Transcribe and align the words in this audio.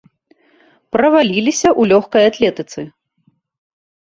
Праваліліся 0.95 1.69
ў 1.79 1.91
лёгкай 1.91 2.23
атлетыцы. 2.33 2.87